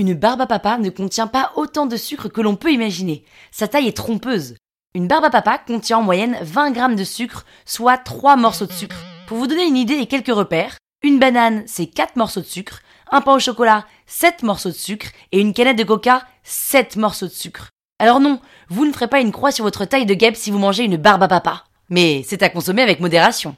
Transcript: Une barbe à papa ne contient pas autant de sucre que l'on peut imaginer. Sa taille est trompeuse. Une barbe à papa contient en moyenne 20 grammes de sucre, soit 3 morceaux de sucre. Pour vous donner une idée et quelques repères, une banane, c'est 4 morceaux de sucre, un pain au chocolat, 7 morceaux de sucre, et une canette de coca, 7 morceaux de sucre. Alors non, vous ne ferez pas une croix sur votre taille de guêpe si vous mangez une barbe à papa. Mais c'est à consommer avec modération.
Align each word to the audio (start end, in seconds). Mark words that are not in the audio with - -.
Une 0.00 0.14
barbe 0.14 0.40
à 0.40 0.46
papa 0.46 0.78
ne 0.78 0.88
contient 0.88 1.26
pas 1.26 1.52
autant 1.56 1.84
de 1.84 1.98
sucre 1.98 2.30
que 2.30 2.40
l'on 2.40 2.56
peut 2.56 2.72
imaginer. 2.72 3.22
Sa 3.50 3.68
taille 3.68 3.86
est 3.86 3.96
trompeuse. 3.98 4.54
Une 4.94 5.06
barbe 5.06 5.26
à 5.26 5.30
papa 5.30 5.58
contient 5.58 5.98
en 5.98 6.02
moyenne 6.02 6.38
20 6.40 6.70
grammes 6.70 6.96
de 6.96 7.04
sucre, 7.04 7.44
soit 7.66 7.98
3 7.98 8.36
morceaux 8.36 8.64
de 8.64 8.72
sucre. 8.72 8.96
Pour 9.26 9.36
vous 9.36 9.46
donner 9.46 9.66
une 9.66 9.76
idée 9.76 9.98
et 9.98 10.06
quelques 10.06 10.34
repères, 10.34 10.78
une 11.02 11.18
banane, 11.18 11.64
c'est 11.66 11.84
4 11.84 12.16
morceaux 12.16 12.40
de 12.40 12.46
sucre, 12.46 12.80
un 13.10 13.20
pain 13.20 13.34
au 13.34 13.38
chocolat, 13.40 13.84
7 14.06 14.42
morceaux 14.42 14.70
de 14.70 14.74
sucre, 14.74 15.08
et 15.32 15.40
une 15.40 15.52
canette 15.52 15.76
de 15.76 15.84
coca, 15.84 16.26
7 16.44 16.96
morceaux 16.96 17.26
de 17.26 17.32
sucre. 17.32 17.68
Alors 17.98 18.20
non, 18.20 18.40
vous 18.70 18.86
ne 18.86 18.92
ferez 18.92 19.08
pas 19.08 19.20
une 19.20 19.32
croix 19.32 19.52
sur 19.52 19.66
votre 19.66 19.84
taille 19.84 20.06
de 20.06 20.14
guêpe 20.14 20.34
si 20.34 20.50
vous 20.50 20.58
mangez 20.58 20.84
une 20.84 20.96
barbe 20.96 21.24
à 21.24 21.28
papa. 21.28 21.64
Mais 21.90 22.24
c'est 22.26 22.42
à 22.42 22.48
consommer 22.48 22.80
avec 22.80 23.00
modération. 23.00 23.54